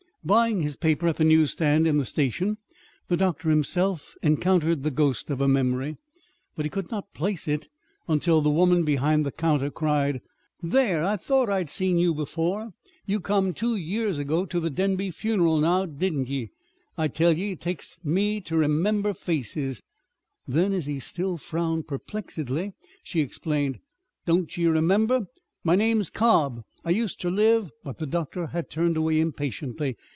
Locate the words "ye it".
17.35-17.59